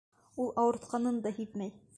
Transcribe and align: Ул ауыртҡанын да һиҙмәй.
Ул 0.45 0.49
ауыртҡанын 0.63 1.23
да 1.27 1.37
һиҙмәй. 1.41 1.77